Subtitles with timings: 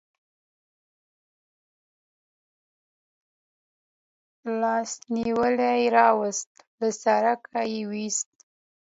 [4.59, 8.29] لاس نیولی راوست، له سړک یې و ایست.